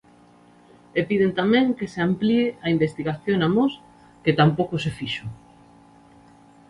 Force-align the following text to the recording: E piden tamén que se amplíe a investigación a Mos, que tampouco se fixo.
E 0.99 1.01
piden 1.09 1.31
tamén 1.39 1.65
que 1.77 1.87
se 1.93 1.99
amplíe 2.07 2.45
a 2.65 2.67
investigación 2.75 3.39
a 3.47 3.49
Mos, 3.55 3.73
que 4.23 4.37
tampouco 4.39 4.75
se 4.83 4.91
fixo. 4.97 5.25